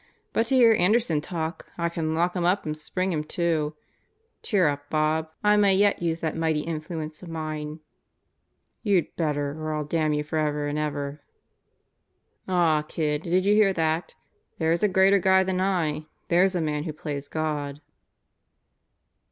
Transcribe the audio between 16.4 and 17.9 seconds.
a man who plays God."